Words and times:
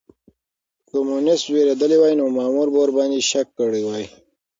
که 0.87 0.89
کمونيسټ 0.93 1.45
وېرېدلی 1.53 1.97
وای 1.99 2.13
نو 2.19 2.25
مامور 2.37 2.67
به 2.73 2.79
ورباندې 2.83 3.19
شک 3.29 3.47
کړی 3.59 3.81
وای. 3.85 4.05